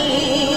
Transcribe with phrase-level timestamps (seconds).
[0.00, 0.49] العالمين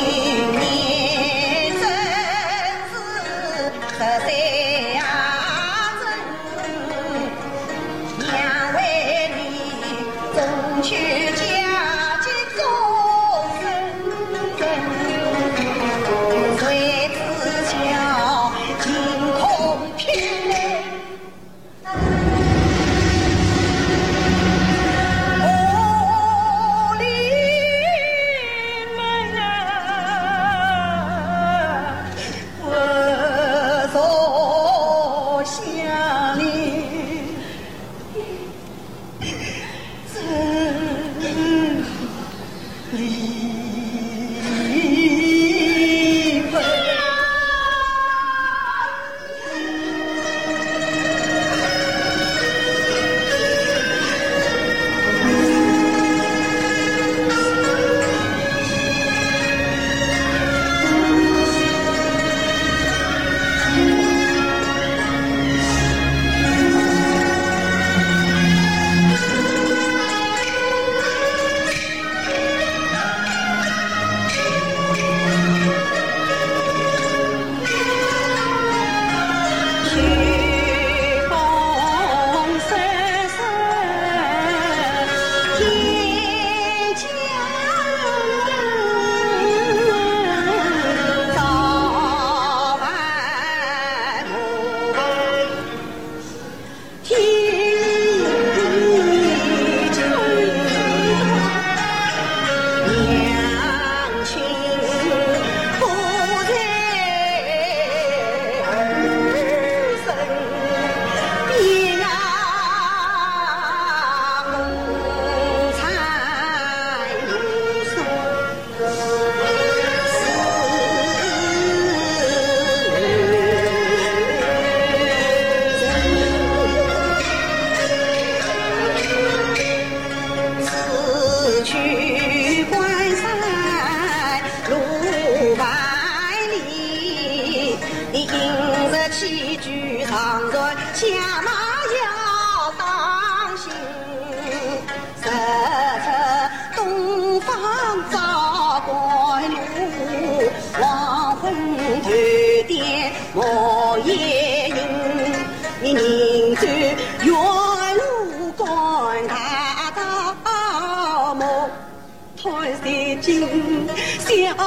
[164.36, 164.58] 一路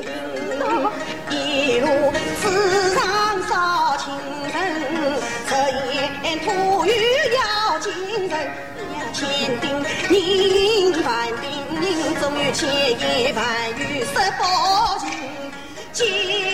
[0.00, 1.86] 云一路
[2.40, 2.44] 水
[2.94, 2.98] 上
[3.46, 3.52] 扫
[3.98, 4.04] 清
[4.50, 4.54] 晨
[5.46, 6.46] 可怜土
[6.86, 6.88] 语
[7.36, 7.92] 要谨
[8.30, 8.32] 慎
[9.12, 9.64] 千叮
[10.08, 11.44] 咛万叮
[11.78, 11.84] 咛
[12.18, 12.62] 纵有千
[12.98, 13.44] 言万
[13.76, 14.42] 语说不
[15.92, 16.53] 尽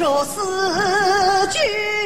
[0.00, 0.40] 若是
[1.50, 1.99] 君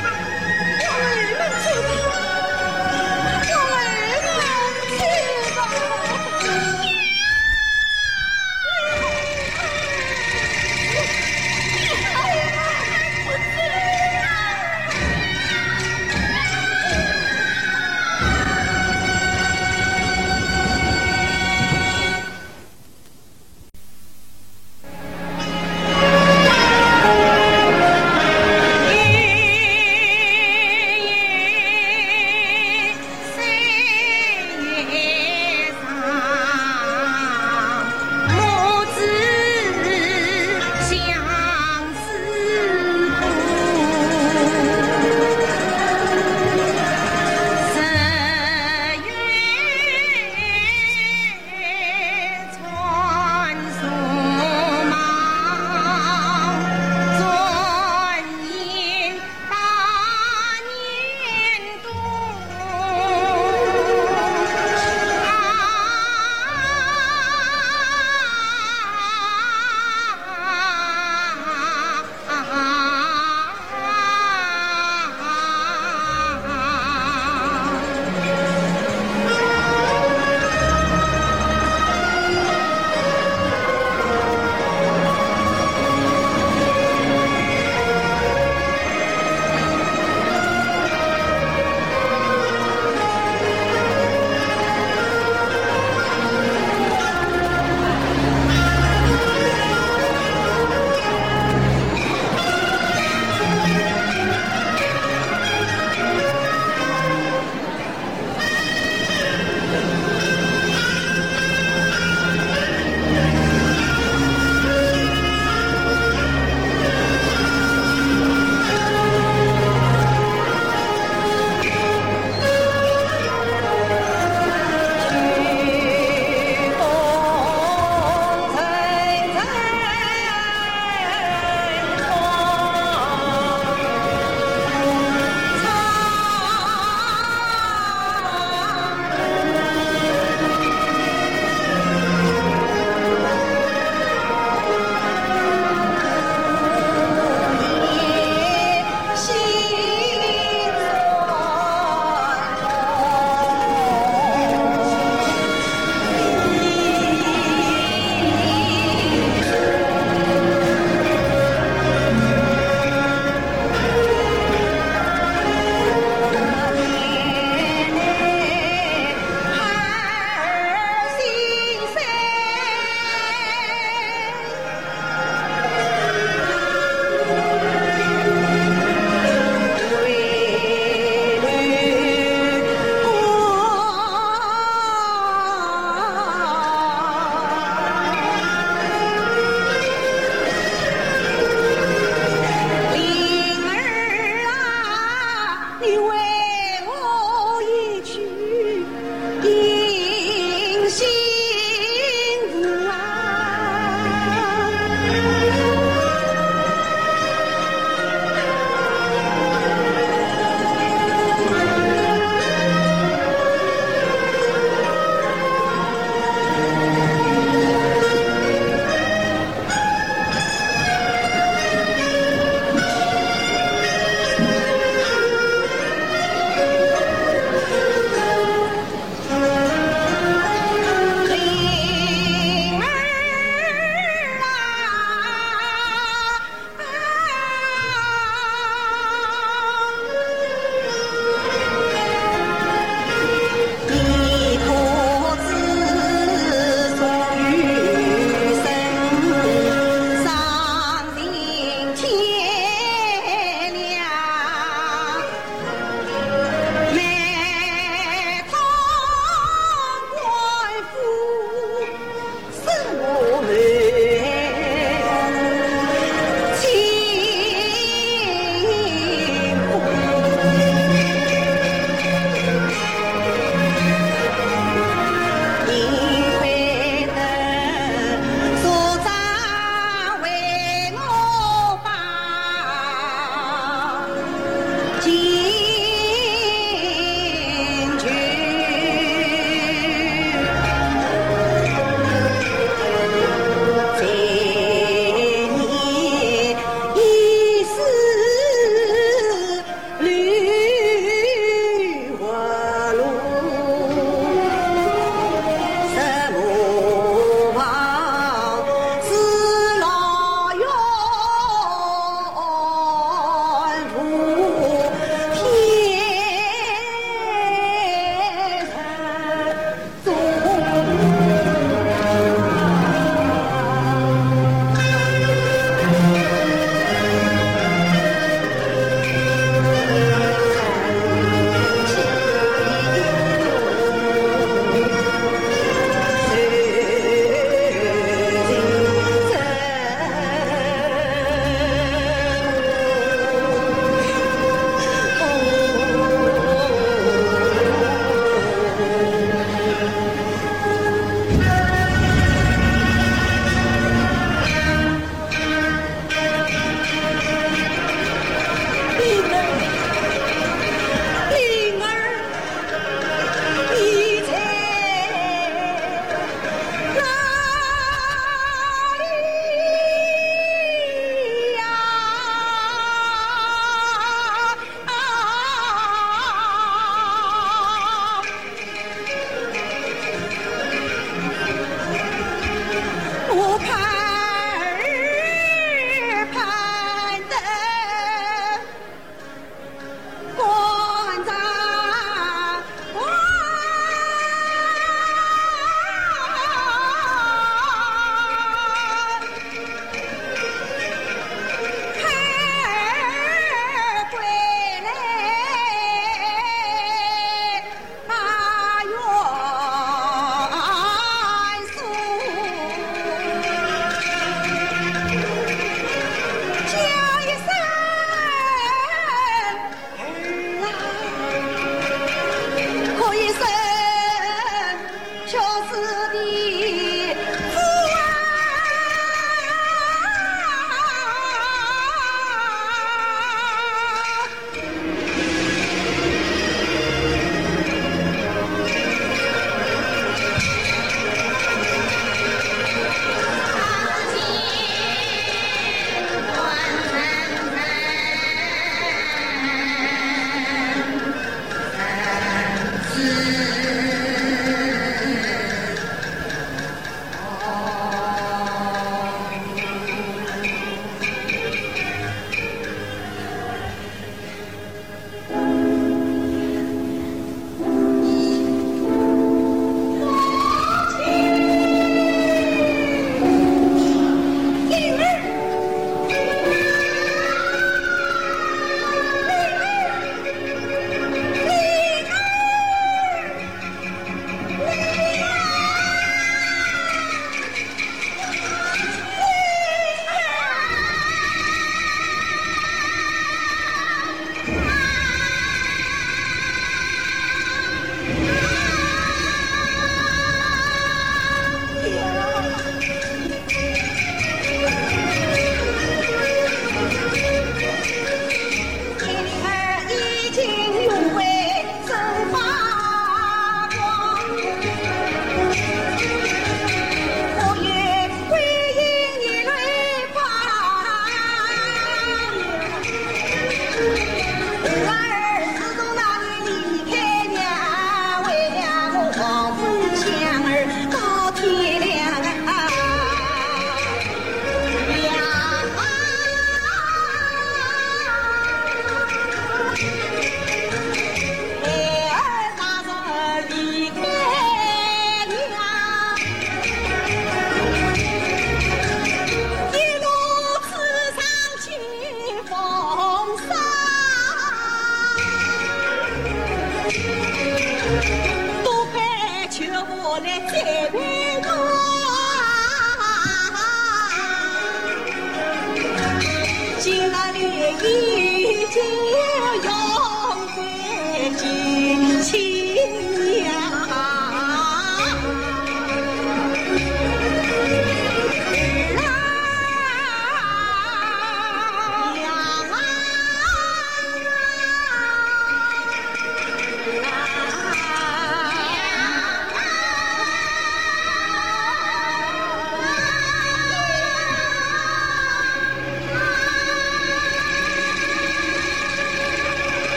[0.00, 0.27] Hey!